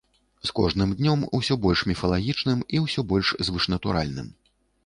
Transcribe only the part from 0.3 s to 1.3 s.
З кожным днём